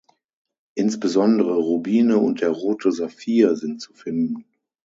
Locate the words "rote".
2.49-2.91